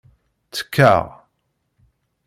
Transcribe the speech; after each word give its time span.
Ttekkaɣ. 0.47 1.05